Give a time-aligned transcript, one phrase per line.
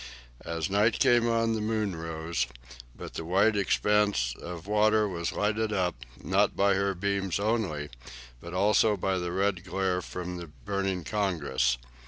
[0.43, 2.47] As night came on the moon rose,
[2.95, 7.89] but the wide expanse of water was lighted up, not by her beams only,
[8.39, 11.77] but also by the red glare from the burning "Congress."